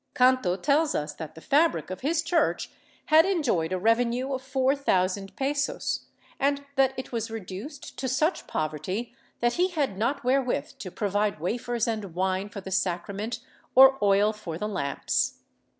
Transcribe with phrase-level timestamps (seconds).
[0.15, 2.71] Canto tells us that the fabric of his church
[3.13, 6.07] had enjoyed a revenue of four thousand pesos,
[6.39, 11.39] and that it was reduced to such poverty that he had not wherewith to provide
[11.39, 13.41] wafers and wine for the sacra ment,
[13.75, 15.41] or oil for the lamps.